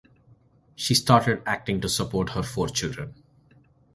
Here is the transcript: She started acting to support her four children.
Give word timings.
She 0.73 0.95
started 0.95 1.43
acting 1.45 1.79
to 1.81 1.87
support 1.87 2.31
her 2.31 2.41
four 2.41 2.67
children. 2.69 3.13